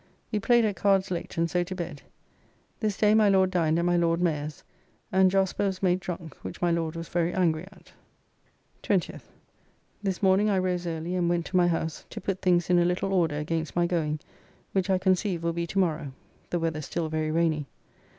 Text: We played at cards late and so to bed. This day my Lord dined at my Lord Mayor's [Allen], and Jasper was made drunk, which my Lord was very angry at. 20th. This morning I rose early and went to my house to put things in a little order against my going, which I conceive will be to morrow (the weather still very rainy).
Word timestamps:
We 0.31 0.39
played 0.39 0.65
at 0.65 0.75
cards 0.75 1.11
late 1.11 1.37
and 1.37 1.47
so 1.47 1.61
to 1.63 1.75
bed. 1.75 2.01
This 2.79 2.97
day 2.97 3.13
my 3.13 3.29
Lord 3.29 3.51
dined 3.51 3.77
at 3.77 3.85
my 3.85 3.97
Lord 3.97 4.19
Mayor's 4.19 4.63
[Allen], 5.13 5.21
and 5.25 5.29
Jasper 5.29 5.67
was 5.67 5.83
made 5.83 5.99
drunk, 5.99 6.35
which 6.37 6.59
my 6.59 6.71
Lord 6.71 6.95
was 6.95 7.07
very 7.07 7.31
angry 7.35 7.65
at. 7.65 7.91
20th. 8.81 9.25
This 10.01 10.23
morning 10.23 10.49
I 10.49 10.57
rose 10.57 10.87
early 10.87 11.13
and 11.13 11.29
went 11.29 11.45
to 11.45 11.55
my 11.55 11.67
house 11.67 12.05
to 12.09 12.19
put 12.19 12.41
things 12.41 12.67
in 12.71 12.79
a 12.79 12.83
little 12.85 13.13
order 13.13 13.37
against 13.37 13.75
my 13.75 13.85
going, 13.85 14.19
which 14.71 14.89
I 14.89 14.97
conceive 14.97 15.43
will 15.43 15.53
be 15.53 15.67
to 15.67 15.77
morrow 15.77 16.13
(the 16.49 16.57
weather 16.57 16.81
still 16.81 17.07
very 17.07 17.29
rainy). 17.29 17.67